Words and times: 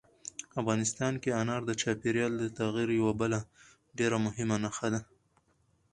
افغانستان 0.61 1.13
کې 1.21 1.37
انار 1.41 1.61
د 1.65 1.71
چاپېریال 1.81 2.33
د 2.37 2.45
تغیر 2.57 2.89
یوه 2.99 3.13
بله 3.21 3.39
ډېره 3.97 4.17
مهمه 4.25 4.57
نښه 4.63 4.87
ده. 4.93 5.01